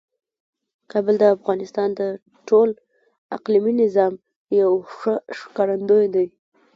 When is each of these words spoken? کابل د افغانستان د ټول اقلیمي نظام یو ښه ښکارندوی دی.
کابل 0.91 1.15
د 1.19 1.23
افغانستان 1.37 1.89
د 1.99 2.01
ټول 2.47 2.69
اقلیمي 3.37 3.73
نظام 3.83 4.13
یو 4.61 4.71
ښه 4.97 5.15
ښکارندوی 5.39 6.07
دی. 6.15 6.27